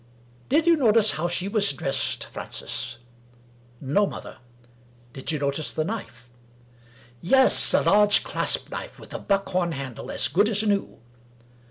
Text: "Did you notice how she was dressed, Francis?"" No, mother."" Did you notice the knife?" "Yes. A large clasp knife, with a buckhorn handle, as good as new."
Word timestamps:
"Did 0.49 0.65
you 0.65 0.77
notice 0.77 1.11
how 1.11 1.27
she 1.27 1.47
was 1.47 1.73
dressed, 1.73 2.23
Francis?"" 2.25 2.97
No, 3.81 4.07
mother."" 4.07 4.37
Did 5.13 5.31
you 5.31 5.37
notice 5.37 5.71
the 5.71 5.85
knife?" 5.85 6.27
"Yes. 7.21 7.71
A 7.75 7.81
large 7.81 8.23
clasp 8.23 8.71
knife, 8.71 8.97
with 8.99 9.13
a 9.13 9.19
buckhorn 9.19 9.73
handle, 9.73 10.09
as 10.09 10.27
good 10.27 10.49
as 10.49 10.63
new." 10.63 10.97